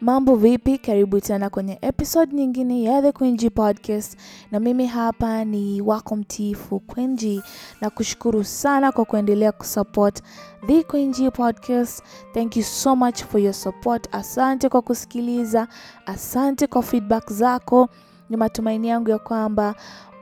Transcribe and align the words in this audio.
Mambo 0.00 0.36
vipi? 0.36 0.78
Karibu 0.78 1.20
tena 1.20 1.50
kwenye 1.50 1.78
episode 1.82 2.36
nyingine 2.36 2.82
ya 2.82 3.02
The 3.02 3.12
Queen 3.12 3.36
Podcast, 3.50 4.18
na 4.50 4.60
mimi 4.60 4.86
hapa 4.86 5.44
ni 5.44 5.80
wako 5.80 6.16
mtiifu 6.16 6.80
Quenji, 6.80 7.42
na 7.80 7.90
kushukuru 7.90 8.44
sana 8.44 8.92
kwa 8.92 9.04
kuendelea 9.04 9.52
kusupport 9.52 10.22
The 10.66 10.82
Queen 10.82 11.30
Podcast. 11.30 12.02
Thank 12.34 12.56
you 12.56 12.62
so 12.62 12.96
much 12.96 13.22
for 13.24 13.40
your 13.40 13.54
support. 13.54 14.08
Asante 14.14 14.68
kwa 14.68 14.82
kusikiliza, 14.82 15.68
asante 16.06 16.66
kwa 16.66 16.82
feedback 16.82 17.32
zako. 17.32 17.88
Ni 18.30 18.36
matumaini 18.36 18.88
yangu 18.88 19.10
ya 19.10 19.18
kwamba 19.18 19.74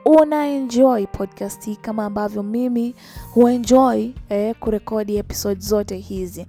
una 0.05 0.47
enjoy 0.47 1.05
podcast 1.05 1.65
hii 1.65 1.75
kama 1.75 2.05
ambavyo 2.05 2.43
mimi 2.43 2.95
huenjoy 3.33 4.09
eh, 4.29 4.55
kurekodi 4.59 5.17
episode 5.17 5.59
zote 5.61 5.97
hizi. 5.97 6.45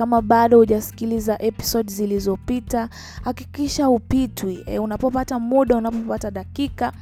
Kama 0.00 0.22
bado 0.22 0.58
hujasikiliza 0.58 1.42
episode 1.42 1.92
zilizopita, 1.92 2.88
hakikisha 3.24 3.88
upitwi. 3.88 4.62
E, 4.66 4.78
unapopata 4.78 5.38
muda, 5.38 5.76
unapopata 5.76 6.30
dakika, 6.30 6.92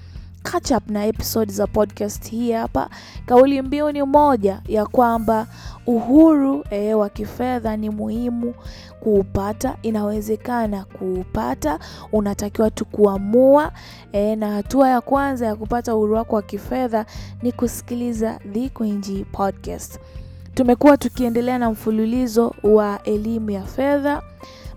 catch 0.43 0.71
up 0.71 0.91
na 0.91 1.07
episode 1.07 1.53
za 1.53 1.67
podcast 1.67 2.31
hii 2.31 2.53
hapa. 2.53 2.91
Kauli 3.27 3.63
mbiu 3.63 3.93
ni 3.93 4.03
moja 4.03 4.63
ya 4.69 4.87
kwamba 4.87 5.47
uhuru 5.87 6.65
e, 6.71 6.95
wa 6.95 7.09
kifedha 7.09 7.77
ni 7.77 7.91
muhimu 7.91 8.55
kuupata, 9.01 9.77
inawezekana 9.83 10.85
kuupata, 10.85 11.79
unatakiwa 12.13 12.71
tu 12.71 12.85
kuamua 12.85 13.73
e, 14.13 14.37
na 14.37 14.53
hatua 14.53 14.89
ya 14.89 15.01
kwanza 15.01 15.47
ya 15.47 15.57
kupata 15.57 15.97
uhuru 15.97 16.15
wako 16.15 16.37
wa 16.37 16.43
kifedha 16.43 17.07
ni 17.43 17.53
kusikiliza 17.53 18.41
The 18.53 19.25
Podcast. 19.33 19.99
Tumekuwa 20.59 20.97
tukiendelea 20.97 21.59
na 21.59 21.71
mfululizo 21.71 22.55
wa 22.63 23.03
elimu 23.05 23.51
ya 23.51 23.63
fedha. 23.63 24.23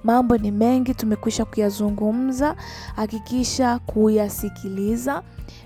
Mambo 0.03 0.37
ni 0.37 0.51
mengi 0.51 0.93
tumekwisha 0.93 1.45
kuyazungumza, 1.45 2.55
hakikisha 2.95 3.79
kuyasikiliza. 3.79 5.23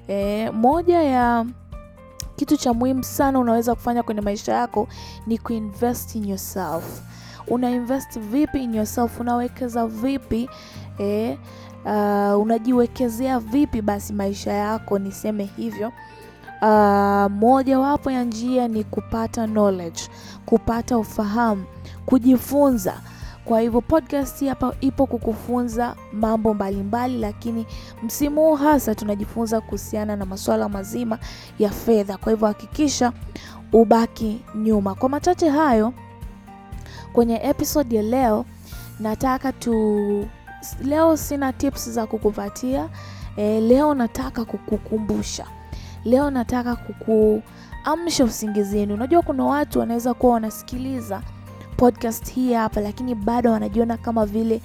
E, 0.07 0.49
moja 0.49 1.01
ya 1.03 1.45
kitu 2.35 2.57
cha 2.57 2.73
muhimu 2.73 3.03
sana 3.03 3.39
unaweza 3.39 3.75
kufanya 3.75 4.03
kwenye 4.03 4.21
maisha 4.21 4.53
yako 4.53 4.87
ni 5.27 5.37
kuinvest 5.37 6.15
in 6.15 6.25
yourself. 6.29 7.01
Una 7.47 7.69
invest 7.69 8.19
vipi 8.19 8.63
in 8.63 8.75
yourself? 8.75 9.19
Unawekeza 9.19 9.87
vipi? 9.87 10.49
E, 10.99 11.37
uh, 11.85 12.41
unajiwekezea 12.41 13.39
vipi 13.39 13.81
basi 13.81 14.13
maisha 14.13 14.53
yako, 14.53 14.99
niseme 14.99 15.49
hivyo. 15.57 15.91
Uh, 16.61 17.31
mojawapo 17.31 18.11
ya 18.11 18.23
njia 18.23 18.67
ni 18.67 18.83
kupata 18.83 19.47
knowledge, 19.47 20.01
kupata 20.45 20.97
ufahamu, 20.97 21.63
kujifunza. 22.05 22.93
Kwa 23.45 23.61
hivyo 23.61 23.81
podcast 23.81 24.45
hapa 24.47 24.73
ipo 24.81 25.05
kukufunza 25.05 25.95
mambo 26.13 26.53
mbalimbali 26.53 26.83
mbali, 26.83 27.17
lakini 27.19 27.65
msimu 28.03 28.41
huu 28.41 28.55
hasa 28.55 28.95
tunajifunza 28.95 29.61
kuhusiana 29.61 30.15
na 30.15 30.25
masuala 30.25 30.69
mazima 30.69 31.19
ya 31.59 31.69
fedha. 31.69 32.17
Kwa 32.17 32.31
hivyo 32.31 32.47
hakikisha 32.47 33.13
ubaki 33.73 34.41
nyuma. 34.55 34.95
Kwa 34.95 35.09
machache 35.09 35.49
hayo, 35.49 35.93
kwenye 37.13 37.39
episode 37.43 37.95
ya 37.95 38.01
leo 38.03 38.45
nataka 38.99 39.51
tu, 39.53 40.27
leo 40.83 41.17
sina 41.17 41.53
tips 41.53 41.89
za 41.89 42.05
kukupatia 42.07 42.89
e, 43.37 43.61
leo 43.61 43.93
nataka 43.93 44.45
kukukumbusha 44.45 45.45
Leo 46.05 46.29
nataka 46.31 46.75
kukuamsha 46.75 48.23
usingizini. 48.23 48.93
Unajua 48.93 49.21
kuna 49.21 49.45
watu 49.45 49.79
wanaweza 49.79 50.13
kuwa 50.13 50.33
wanasikiliza 50.33 51.21
podcast 51.77 52.31
hii 52.33 52.53
hapa, 52.53 52.81
lakini 52.81 53.15
bado 53.15 53.51
wanajiona 53.51 53.97
kama 53.97 54.25
vile 54.25 54.61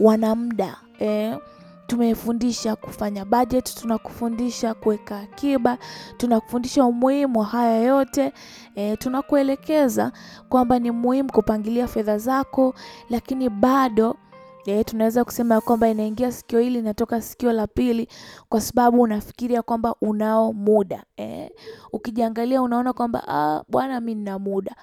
wana 0.00 0.34
muda 0.34 0.76
eh. 0.98 1.38
Tumefundisha 1.86 2.76
kufanya 2.76 3.24
budget, 3.24 3.74
tunakufundisha 3.74 4.74
kuweka 4.74 5.18
akiba, 5.20 5.78
tunakufundisha 6.16 6.84
umuhimu 6.84 7.38
wa 7.38 7.44
haya 7.46 7.76
yote 7.80 8.32
e, 8.74 8.96
tunakuelekeza 8.96 10.12
kwamba 10.48 10.78
ni 10.78 10.90
muhimu 10.90 11.32
kupangilia 11.32 11.86
fedha 11.88 12.18
zako, 12.18 12.74
lakini 13.10 13.48
bado 13.48 14.16
E, 14.66 14.84
tunaweza 14.84 15.24
kusema 15.24 15.60
kwamba 15.60 15.88
inaingia 15.88 16.32
sikio 16.32 16.60
hili 16.60 16.78
inatoka 16.78 17.20
sikio 17.22 17.52
la 17.52 17.66
pili, 17.66 18.08
kwa 18.48 18.60
sababu 18.60 19.02
unafikiria 19.02 19.62
kwamba 19.62 19.94
unao 20.00 20.52
muda. 20.52 21.04
E. 21.18 21.50
Ukijiangalia 21.92 22.62
unaona 22.62 22.92
kwamba 22.92 23.22
ah, 23.28 23.62
bwana 23.68 24.00
mi 24.00 24.14
nina 24.14 24.38
muda. 24.38 24.76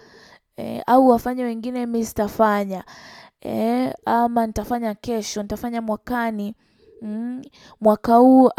E, 0.57 0.81
au 0.87 1.07
wafanye 1.07 1.43
wengine 1.43 1.85
mi 1.85 2.05
sitafanya. 2.05 2.83
E, 3.45 3.93
ama 4.05 4.47
nitafanya 4.47 4.95
kesho, 4.95 5.41
nitafanya 5.41 5.81
mwakani 5.81 6.55
mwaka 7.81 8.15
huu. 8.15 8.49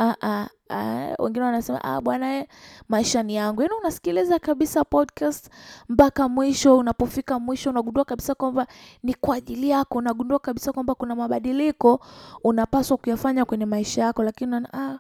Wengine 1.19 1.45
wanasema 1.45 1.85
ah, 1.85 2.01
bwana 2.01 2.37
eh, 2.39 2.47
maisha 2.89 3.23
ni 3.23 3.35
yangu. 3.35 3.63
Yaani 3.63 3.75
unasikiliza 3.81 4.39
kabisa 4.39 4.85
podcast 4.85 5.51
mpaka 5.89 6.29
mwisho. 6.29 6.79
Unapofika 6.79 7.39
mwisho, 7.39 7.71
unagundua 7.71 8.05
kabisa 8.05 8.35
kwamba 8.35 8.67
ni 9.03 9.15
kwa 9.15 9.37
ajili 9.37 9.71
yako, 9.71 9.99
unagundua 9.99 10.39
kabisa 10.39 10.73
kwamba 10.73 10.95
kuna 10.95 11.15
mabadiliko 11.15 12.01
unapaswa 12.45 12.97
kuyafanya 12.97 13.45
kwenye 13.45 13.67
maisha 13.67 14.03
yako, 14.03 14.23
lakini 14.23 14.57
ah, 14.73 14.99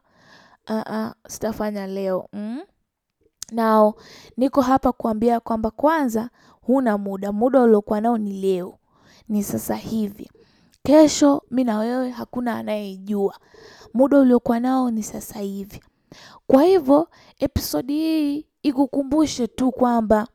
ah, 0.69 1.15
sitafanya 1.28 1.87
leo 1.87 2.28
mm? 2.32 2.60
Nao 3.53 3.94
niko 4.37 4.60
hapa 4.60 4.93
kuambia 4.93 5.41
kwamba 5.41 5.71
kwanza, 5.71 6.31
huna 6.62 6.98
muda. 6.98 7.32
Muda 7.32 7.62
uliokuwa 7.62 8.00
nao 8.00 8.19
ni 8.19 8.32
leo, 8.41 8.78
ni 9.28 9.43
sasa 9.43 9.75
hivi. 9.75 10.31
Kesho 10.84 11.43
mi 11.50 11.65
na 11.65 11.78
wewe 11.78 12.11
hakuna 12.11 12.55
anayejua. 12.56 13.39
Muda 13.94 14.19
uliokuwa 14.19 14.61
nao 14.61 14.91
ni 14.91 15.03
sasa 15.03 15.39
hivi. 15.39 15.81
Kwa 16.47 16.62
hivyo 16.65 17.09
episodi 17.39 17.93
hii 17.94 18.47
ikukumbushe 18.62 19.47
tu 19.47 19.72
kwamba 19.72 20.28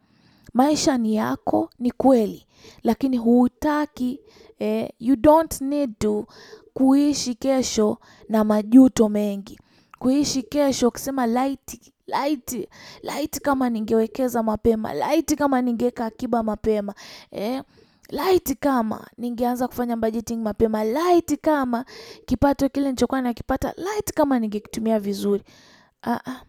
maisha 0.54 0.98
ni 0.98 1.16
yako, 1.16 1.70
ni 1.80 1.92
kweli, 1.92 2.46
lakini 2.84 3.18
hutaki 3.18 4.20
eh, 4.60 4.90
you 5.00 5.16
don't 5.16 5.62
need 5.62 5.98
to 6.00 6.26
kuishi 6.74 7.36
kesho 7.36 7.98
na 8.30 8.44
majuto 8.44 9.10
mengi, 9.10 9.60
kuishi 10.00 10.44
kesho 10.44 10.88
ukisema 10.88 11.28
light 11.28 11.92
light 12.08 12.70
light, 13.02 13.40
kama 13.42 13.70
ningewekeza 13.70 14.44
mapema, 14.44 14.94
light 14.94 15.36
kama 15.36 15.62
ningeweka 15.62 16.06
akiba 16.06 16.44
mapema 16.44 16.94
eh, 17.32 17.64
light 18.14 18.60
kama 18.60 19.08
ningeanza 19.18 19.68
kufanya 19.68 19.98
budgeting 19.98 20.36
mapema, 20.38 20.84
light 20.84 21.42
kama 21.42 21.86
kipato 22.26 22.70
kile 22.70 22.86
nilichokuwa 22.86 23.22
nakipata, 23.22 23.74
light 23.78 24.14
kama 24.14 24.40
ningekitumia 24.40 25.00
vizuri. 25.00 25.44
Ah, 26.02 26.20
ah. 26.26 26.42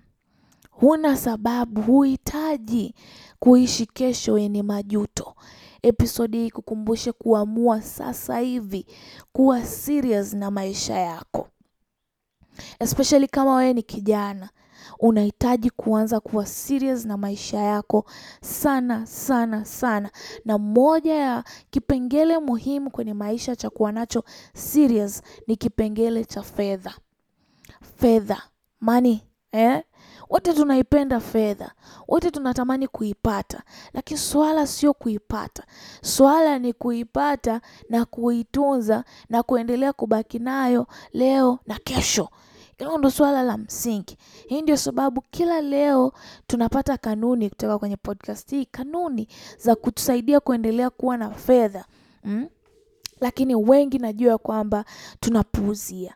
Huna 0.70 1.16
sababu, 1.16 1.80
huhitaji 1.82 2.94
kuishi 3.38 3.86
kesho 3.86 4.38
yenye 4.38 4.62
majuto. 4.62 5.34
Episodi 5.82 6.38
hii 6.38 6.50
kukumbushe 6.50 7.12
kuamua 7.12 7.82
sasa 7.82 8.38
hivi 8.38 8.86
kuwa 9.32 9.64
serious 9.66 10.32
na 10.34 10.50
maisha 10.50 10.94
yako, 10.98 11.48
especially 12.80 13.28
kama 13.28 13.54
wewe 13.56 13.72
ni 13.72 13.82
kijana 13.82 14.50
unahitaji 15.00 15.70
kuanza 15.70 16.20
kuwa 16.20 16.46
serious 16.46 17.04
na 17.04 17.16
maisha 17.16 17.58
yako 17.58 18.04
sana 18.40 19.06
sana 19.06 19.64
sana, 19.64 20.10
na 20.44 20.58
moja 20.58 21.14
ya 21.14 21.44
kipengele 21.70 22.38
muhimu 22.38 22.90
kwenye 22.90 23.14
maisha 23.14 23.56
cha 23.56 23.70
kuwa 23.70 23.92
nacho 23.92 24.24
serious 24.54 25.22
ni 25.46 25.56
kipengele 25.56 26.24
cha 26.24 26.42
fedha. 26.42 26.94
Fedha, 27.96 28.42
money, 28.80 29.22
eh? 29.52 29.82
Wote 30.30 30.52
tunaipenda 30.52 31.20
fedha, 31.20 31.72
wote 32.08 32.30
tunatamani 32.30 32.88
kuipata, 32.88 33.62
lakini 33.92 34.20
swala 34.20 34.66
sio 34.66 34.94
kuipata. 34.94 35.62
Swala 36.02 36.58
ni 36.58 36.72
kuipata 36.72 37.60
na 37.88 38.04
kuitunza 38.04 39.04
na 39.28 39.42
kuendelea 39.42 39.92
kubaki 39.92 40.38
nayo 40.38 40.86
leo 41.12 41.58
na 41.66 41.78
kesho. 41.78 42.28
Hilo 42.78 42.98
ndo 42.98 43.10
swala 43.10 43.42
la 43.42 43.56
msingi. 43.56 44.16
Hii 44.48 44.62
ndio 44.62 44.76
sababu 44.76 45.20
kila 45.30 45.60
leo 45.60 46.12
tunapata 46.46 46.96
kanuni 46.96 47.48
kutoka 47.50 47.78
kwenye 47.78 47.96
podcast 47.96 48.50
hii, 48.50 48.64
kanuni 48.64 49.28
za 49.58 49.74
kutusaidia 49.76 50.40
kuendelea 50.40 50.90
kuwa 50.90 51.16
na 51.16 51.30
fedha 51.30 51.84
mm? 52.24 52.48
Lakini 53.20 53.54
wengi 53.54 53.98
najua 53.98 54.38
kwamba 54.38 54.84
tunapuuzia. 55.20 56.14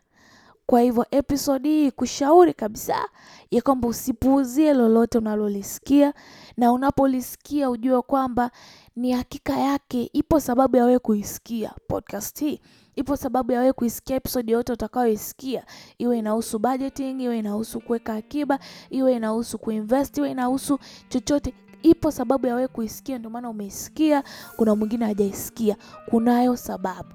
Kwa 0.65 0.81
hivyo 0.81 1.05
episodi 1.11 1.69
hii 1.69 1.91
kushauri 1.91 2.53
kabisa 2.53 3.09
ya 3.51 3.61
kwamba 3.61 3.87
usipuuzie 3.87 4.73
lolote 4.73 5.17
unalolisikia, 5.17 6.13
na 6.57 6.71
unapolisikia 6.71 7.69
ujue 7.69 8.01
kwamba 8.01 8.51
ni 8.95 9.11
hakika 9.11 9.59
yake, 9.59 10.09
ipo 10.13 10.39
sababu 10.39 10.77
ya 10.77 10.85
wewe 10.85 10.99
kuisikia 10.99 11.71
podcast 11.87 12.39
hii 12.39 12.61
ipo 12.99 13.15
sababu 13.15 13.51
ya 13.51 13.59
wewe 13.59 13.73
kuisikia 13.73 14.15
episode 14.15 14.51
yote 14.51 14.73
utakayoisikia, 14.73 15.63
iwe 15.97 16.17
inahusu 16.19 16.59
budgeting, 16.59 17.21
iwe 17.21 17.39
inahusu 17.39 17.79
kuweka 17.79 18.13
akiba, 18.13 18.59
iwe 18.89 19.13
inahusu 19.15 19.57
kuinvest, 19.57 20.17
iwe 20.17 20.31
inahusu 20.31 20.79
chochote. 21.09 21.53
Ipo 21.83 22.11
sababu 22.11 22.47
ya 22.47 22.55
wewe 22.55 22.67
kuisikia, 22.67 23.17
ndio 23.17 23.29
maana 23.29 23.49
umeisikia. 23.49 24.23
Kuna 24.57 24.75
mwingine 24.75 25.05
hajaisikia, 25.05 25.75
kunayo 26.09 26.55
sababu. 26.57 27.09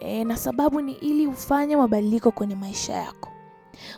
e, 0.00 0.24
na 0.24 0.36
sababu 0.36 0.80
ni 0.80 0.92
ili 0.92 1.26
ufanye 1.26 1.76
mabadiliko 1.76 2.30
kwenye 2.30 2.54
maisha 2.56 2.92
yako. 2.92 3.28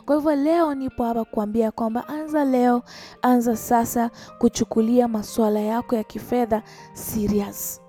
Kwa 0.05 0.15
hivyo 0.15 0.35
leo 0.35 0.73
nipo 0.75 1.03
hapa 1.03 1.25
kuambia 1.25 1.71
kwamba 1.71 2.07
anza 2.07 2.45
leo, 2.45 2.83
anza 3.21 3.55
sasa 3.57 4.11
kuchukulia 4.39 5.07
masuala 5.07 5.59
yako 5.59 5.95
ya 5.95 6.03
kifedha 6.03 6.63
serious. 6.93 7.81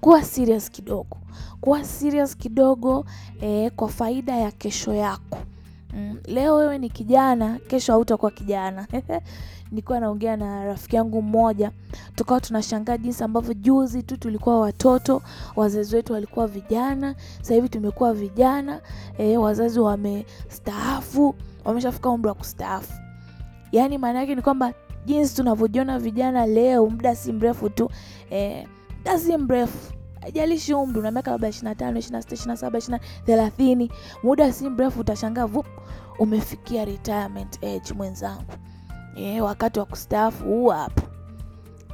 Kuwa 0.00 0.24
serious 0.24 0.70
kidogo, 0.70 1.16
kuwa 1.60 1.84
serious 1.84 2.36
kidogo 2.36 3.04
eh, 3.40 3.70
kwa 3.76 3.88
faida 3.88 4.36
ya 4.36 4.50
kesho 4.50 4.94
yako. 4.94 5.38
Mm, 5.94 6.18
leo 6.26 6.54
wewe 6.54 6.78
ni 6.78 6.90
kijana, 6.90 7.58
kesho 7.68 7.92
hautakuwa 7.92 8.30
kijana. 8.30 8.86
Nilikuwa 9.70 10.00
naongea 10.00 10.36
na 10.36 10.64
rafiki 10.64 10.96
yangu 10.96 11.22
mmoja, 11.22 11.70
tukawa 12.14 12.40
tunashangaa 12.40 12.96
jinsi 12.96 13.24
ambavyo 13.24 13.54
juzi 13.54 14.02
tu 14.02 14.16
tulikuwa 14.16 14.60
watoto, 14.60 15.22
wazazi 15.56 15.96
wetu 15.96 16.12
walikuwa 16.12 16.46
vijana, 16.46 17.14
sasa 17.38 17.54
hivi 17.54 17.68
tumekuwa 17.68 18.14
vijana 18.14 18.80
eh, 19.18 19.40
wazazi 19.40 19.80
wamestaafu, 19.80 21.34
wameshafika 21.64 22.10
umri 22.10 22.28
wa 22.28 22.34
kustaafu. 22.34 22.92
Yaani 23.72 23.98
maana 23.98 24.18
yake 24.20 24.34
ni 24.34 24.42
kwamba 24.42 24.72
jinsi 25.06 25.36
tunavyojiona 25.36 25.98
vijana 25.98 26.46
leo, 26.46 26.86
muda 26.86 27.16
si 27.16 27.32
mrefu 27.32 27.68
tu 27.70 27.90
e, 28.32 28.66
muda 29.06 29.18
si 29.18 29.36
mrefu 29.36 29.92
haijalishi 30.20 30.74
umri, 30.74 30.98
una 31.00 31.10
miaka 31.10 31.30
labda 31.30 31.48
ishirini 31.48 31.68
na 31.68 31.74
tano, 31.74 31.98
ishirini 31.98 32.16
na 32.16 32.22
sita, 32.22 32.34
ishirini 32.34 32.52
na 32.52 32.56
saba, 32.56 32.78
ishirini 32.78 33.00
thelathini, 33.26 33.90
muda 34.22 34.52
si 34.52 34.68
mrefu 34.70 35.00
utashangaa 35.00 35.46
vup, 35.46 35.66
umefikia 36.18 36.84
retirement 36.84 37.64
age 37.64 37.94
mwenzangu. 37.94 38.52
E, 39.16 39.40
wakati 39.40 39.78
wa 39.78 39.84
kustaafu 39.84 40.44
huu 40.44 40.68
hapa 40.68 41.02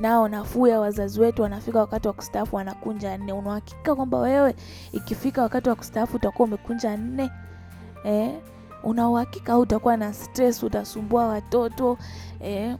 nao 0.00 0.28
nafuu 0.28 0.66
ya 0.66 0.80
wazazi 0.80 1.20
wetu 1.20 1.42
wanafika 1.42 1.78
wakati 1.78 2.08
wa 2.08 2.14
kustaafu 2.14 2.56
wanakunja 2.56 3.18
nne. 3.18 3.32
Unahakika 3.32 3.94
kwamba 3.94 4.18
wewe 4.18 4.54
ikifika 4.92 5.42
wakati 5.42 5.68
wa 5.68 5.74
kustaafu 5.74 6.16
utakuwa 6.16 6.48
umekunja 6.48 6.96
nne? 6.96 7.30
eh? 8.04 8.30
una 8.84 9.08
uhakika 9.08 9.52
au 9.52 9.60
utakuwa 9.60 9.96
na 9.96 10.12
stress, 10.12 10.62
utasumbua 10.62 11.26
watoto 11.26 11.98
e, 12.44 12.76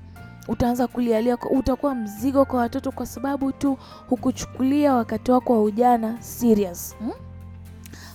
utaanza 0.49 0.87
kulialia, 0.87 1.39
utakuwa 1.51 1.95
mzigo 1.95 2.45
kwa 2.45 2.61
watoto 2.61 2.93
kwa 2.93 3.07
sababu 3.07 3.53
tu 3.53 3.79
hukuchukulia 4.09 4.95
wakati 4.95 5.31
wako 5.33 5.53
wa 5.53 5.63
ujana 5.63 6.23
serious 6.23 6.95
hmm? 6.99 7.13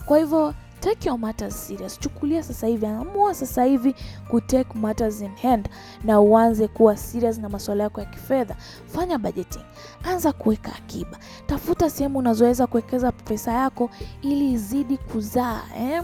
Kwa 0.06 0.18
hivyo 0.20 0.54
take 0.80 1.10
your 1.10 1.20
matters 1.20 1.68
serious, 1.68 2.00
chukulia 2.00 2.44
sasa 2.44 2.68
hivi, 2.68 2.86
amua 2.86 3.34
sasa 3.34 3.64
hivi 3.64 3.96
ku 4.30 4.42
take 4.42 4.80
matters 4.80 5.22
in 5.22 5.36
hand 5.42 5.70
na 6.04 6.20
uanze 6.22 6.68
kuwa 6.68 6.98
serious 6.98 7.38
na 7.38 7.50
masuala 7.50 7.84
yako 7.84 8.00
ya 8.02 8.06
kifedha. 8.06 8.56
Fanya 8.88 9.18
budgeting, 9.18 9.64
anza 10.04 10.32
kuweka 10.34 10.76
akiba, 10.76 11.18
tafuta 11.48 11.90
sehemu 11.90 12.20
unazoweza 12.20 12.68
kuwekeza 12.68 13.12
pesa 13.12 13.52
yako 13.54 13.90
ili 14.22 14.52
izidi 14.52 14.98
kuzaa 14.98 15.62
eh? 15.80 16.04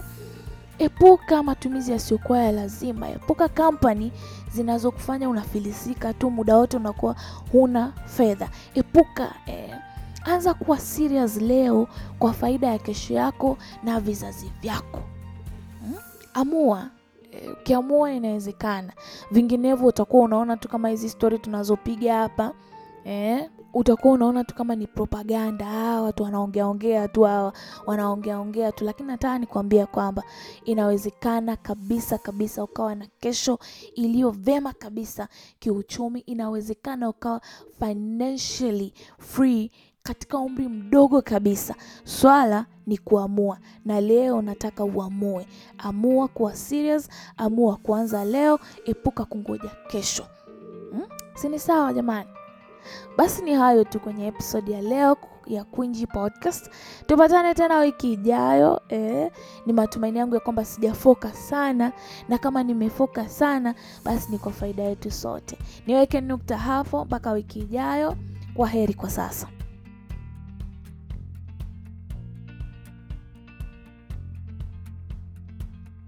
Epuka 0.79 1.43
matumizi 1.43 1.91
yasiyokuwa 1.91 2.39
ya 2.39 2.51
lazima. 2.51 3.09
Epuka 3.09 3.47
kampani 3.49 4.11
zinazokufanya 4.53 5.29
unafilisika 5.29 6.13
tu 6.13 6.31
muda 6.31 6.57
wote, 6.57 6.77
unakuwa 6.77 7.15
huna 7.51 7.93
fedha. 8.05 8.49
Epuka 8.75 9.33
eh, 9.45 9.75
anza 10.25 10.53
kuwa 10.53 10.79
serious 10.79 11.37
leo 11.41 11.87
kwa 12.19 12.33
faida 12.33 12.67
ya 12.67 12.79
kesho 12.79 13.13
yako 13.13 13.57
na 13.83 13.99
vizazi 13.99 14.51
vyako 14.61 14.99
hmm? 15.81 15.95
Amua 16.33 16.89
ukiamua, 17.61 18.11
eh, 18.11 18.17
inawezekana. 18.17 18.93
Vinginevyo 19.31 19.87
utakuwa 19.87 20.23
unaona 20.25 20.57
tu 20.57 20.67
kama 20.69 20.89
hizi 20.89 21.09
stori 21.09 21.39
tunazopiga 21.39 22.15
hapa 22.17 22.51
eh? 23.05 23.49
Utakuwa 23.73 24.13
unaona 24.13 24.43
tu 24.43 24.55
kama 24.55 24.75
ni 24.75 24.87
propaganda. 24.87 25.67
Ah, 25.69 26.01
watu 26.01 26.23
wanaongea 26.23 26.67
ongea 26.67 27.07
tu, 27.07 27.21
hawa 27.23 27.53
wanaongea 27.85 28.39
ongea 28.39 28.71
tu, 28.71 28.85
lakini 28.85 29.07
nataka 29.07 29.39
nikwambia 29.39 29.85
kwamba 29.85 30.23
inawezekana 30.65 31.55
kabisa 31.55 32.17
kabisa 32.17 32.63
ukawa 32.63 32.95
na 32.95 33.07
kesho 33.19 33.59
iliyo 33.95 34.29
vema 34.29 34.73
kabisa 34.73 35.27
kiuchumi. 35.59 36.19
Inawezekana 36.19 37.09
ukawa 37.09 37.41
financially 37.79 38.93
free 39.17 39.71
katika 40.03 40.37
umri 40.37 40.67
mdogo 40.67 41.21
kabisa. 41.21 41.75
Swala 42.03 42.65
ni 42.87 42.97
kuamua, 42.97 43.57
na 43.85 44.01
leo 44.01 44.41
nataka 44.41 44.83
uamue. 44.83 45.47
Amua 45.77 46.27
kuwa 46.27 46.55
serious, 46.55 47.09
amua 47.37 47.75
kuanza 47.77 48.25
leo, 48.25 48.59
epuka 48.85 49.25
kungoja 49.25 49.69
kesho. 49.87 50.25
Hmm? 50.91 51.03
Si 51.35 51.59
sawa 51.59 51.93
jamani? 51.93 52.29
Basi 53.17 53.41
ni 53.41 53.53
hayo 53.53 53.83
tu 53.83 53.99
kwenye 53.99 54.27
episodi 54.27 54.71
ya 54.71 54.81
leo 54.81 55.17
ya 55.47 55.63
Kwinji 55.63 56.07
Podcast. 56.07 56.69
Tupatane 57.07 57.53
tena 57.53 57.79
wiki 57.79 58.13
ijayo. 58.13 58.81
Eh, 58.89 59.31
ni 59.65 59.73
matumaini 59.73 60.19
yangu 60.19 60.35
ya 60.35 60.39
kwamba 60.41 60.65
sijafoka 60.65 61.33
sana, 61.33 61.91
na 62.29 62.37
kama 62.37 62.63
nimefoka 62.63 63.29
sana, 63.29 63.75
basi 64.05 64.31
ni 64.31 64.37
kwa 64.37 64.51
faida 64.51 64.83
yetu 64.83 65.11
sote. 65.11 65.57
Niweke 65.87 66.21
nukta 66.21 66.57
hapo 66.57 67.05
mpaka 67.05 67.31
wiki 67.31 67.59
ijayo. 67.59 68.15
Kwa 68.55 68.67
heri 68.67 68.93
kwa 68.93 69.09
sasa. 69.09 69.47